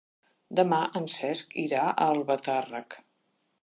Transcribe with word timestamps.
Demà 0.59 0.79
en 1.01 1.05
Cesc 1.17 1.55
irà 1.67 1.85
a 1.91 1.95
Albatàrrec. 2.09 3.03